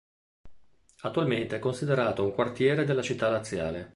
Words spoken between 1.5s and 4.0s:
è considerato un quartiere della città laziale.